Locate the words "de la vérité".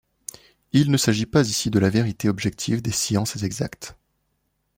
1.69-2.27